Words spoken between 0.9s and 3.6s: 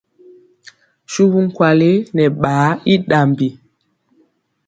Suvu nkwali nɛ ɓaa i ɗambi.